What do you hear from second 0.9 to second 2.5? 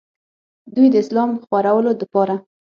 د اسلام خورولو دپاره